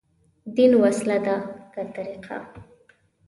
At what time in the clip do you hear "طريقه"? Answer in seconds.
1.95-2.37